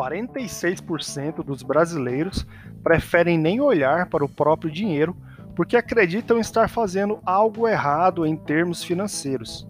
[0.00, 2.46] 46% dos brasileiros
[2.82, 5.14] preferem nem olhar para o próprio dinheiro
[5.54, 9.68] porque acreditam estar fazendo algo errado em termos financeiros.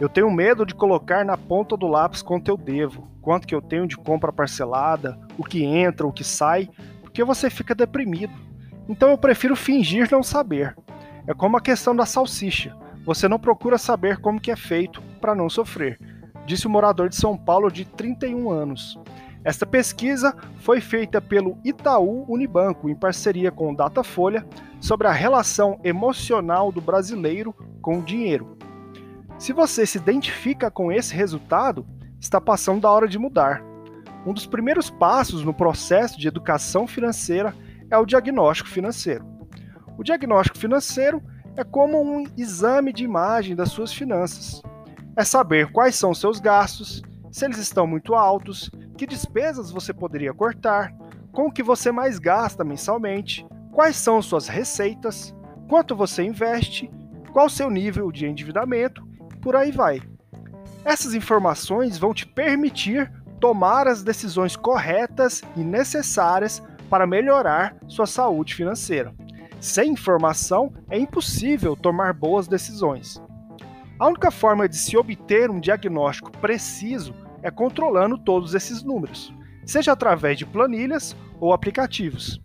[0.00, 3.62] Eu tenho medo de colocar na ponta do lápis quanto eu devo, quanto que eu
[3.62, 6.68] tenho de compra parcelada, o que entra, o que sai,
[7.02, 8.32] porque você fica deprimido.
[8.88, 10.74] Então eu prefiro fingir não saber.
[11.26, 12.74] É como a questão da salsicha.
[13.04, 15.98] Você não procura saber como que é feito para não sofrer,
[16.44, 18.98] disse o morador de São Paulo de 31 anos.
[19.42, 24.46] Esta pesquisa foi feita pelo Itaú Unibanco em parceria com o Datafolha
[24.80, 28.58] sobre a relação emocional do brasileiro com o dinheiro.
[29.38, 31.86] Se você se identifica com esse resultado,
[32.20, 33.64] está passando da hora de mudar.
[34.26, 37.54] Um dos primeiros passos no processo de educação financeira
[37.90, 39.24] é o diagnóstico financeiro.
[39.96, 41.22] O diagnóstico financeiro
[41.56, 44.60] é como um exame de imagem das suas finanças.
[45.16, 48.70] É saber quais são seus gastos, se eles estão muito altos,
[49.00, 50.94] que despesas você poderia cortar,
[51.32, 55.34] com o que você mais gasta mensalmente, quais são suas receitas,
[55.70, 56.90] quanto você investe,
[57.32, 59.02] qual seu nível de endividamento,
[59.40, 60.02] por aí vai.
[60.84, 68.54] Essas informações vão te permitir tomar as decisões corretas e necessárias para melhorar sua saúde
[68.54, 69.14] financeira.
[69.62, 73.18] Sem informação, é impossível tomar boas decisões.
[73.98, 79.92] A única forma de se obter um diagnóstico preciso é controlando todos esses números, seja
[79.92, 82.42] através de planilhas ou aplicativos.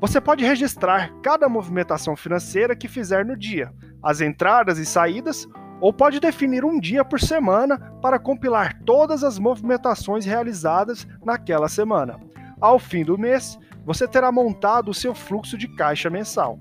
[0.00, 3.72] Você pode registrar cada movimentação financeira que fizer no dia,
[4.02, 5.46] as entradas e saídas,
[5.80, 12.20] ou pode definir um dia por semana para compilar todas as movimentações realizadas naquela semana.
[12.60, 16.58] Ao fim do mês, você terá montado o seu fluxo de caixa mensal.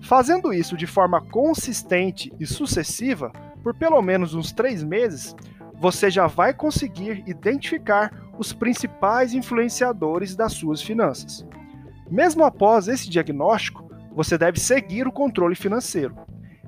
[0.00, 5.34] Fazendo isso de forma consistente e sucessiva, por pelo menos uns três meses,
[5.82, 11.44] você já vai conseguir identificar os principais influenciadores das suas finanças.
[12.08, 16.16] Mesmo após esse diagnóstico, você deve seguir o controle financeiro.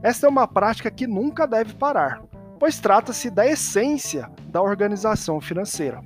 [0.02, 2.24] Esta é uma prática que nunca deve parar,
[2.58, 6.02] pois trata-se da essência da organização financeira.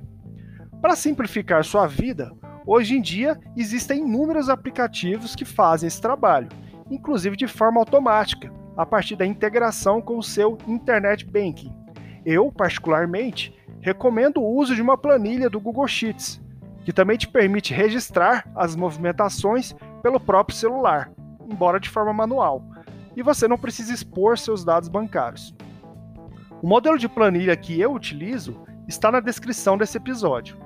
[0.79, 2.31] Para simplificar sua vida,
[2.63, 6.49] hoje em dia existem inúmeros aplicativos que fazem esse trabalho,
[6.91, 11.79] inclusive de forma automática, a partir da integração com o seu Internet Banking.
[12.25, 16.41] Eu, particularmente, recomendo o uso de uma planilha do Google Sheets,
[16.83, 21.11] que também te permite registrar as movimentações pelo próprio celular,
[21.49, 22.63] embora de forma manual
[23.19, 25.53] e você não precisa expor seus dados bancários.
[26.61, 28.55] O modelo de planilha que eu utilizo
[28.87, 30.57] está na descrição desse episódio.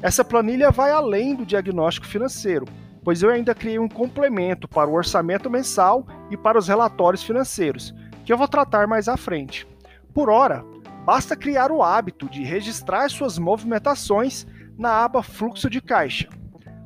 [0.00, 2.64] Essa planilha vai além do diagnóstico financeiro,
[3.04, 7.94] pois eu ainda criei um complemento para o orçamento mensal e para os relatórios financeiros,
[8.24, 9.66] que eu vou tratar mais à frente.
[10.14, 10.64] Por hora,
[11.08, 14.46] basta criar o hábito de registrar suas movimentações
[14.76, 16.28] na aba Fluxo de Caixa.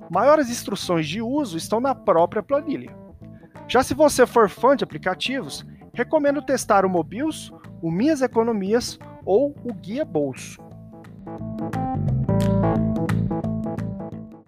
[0.09, 2.97] Maiores instruções de uso estão na própria planilha.
[3.67, 8.97] Já se você for fã de aplicativos, recomendo testar o Mobius, o Minhas Economias
[9.27, 10.63] ou o Guia Bolso.